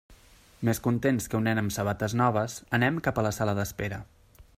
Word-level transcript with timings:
Més 0.69 0.79
contents 0.85 1.27
que 1.33 1.37
un 1.41 1.45
nen 1.49 1.61
amb 1.63 1.75
sabates 1.75 2.17
noves, 2.23 2.57
anem 2.79 2.97
cap 3.09 3.21
a 3.23 3.27
la 3.29 3.33
sala 3.39 3.55
d'espera. 3.61 4.01